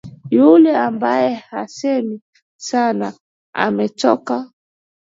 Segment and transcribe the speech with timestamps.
[0.29, 2.21] Yule ambaye hasemi
[2.57, 3.13] sana,
[3.53, 4.51] ametoka.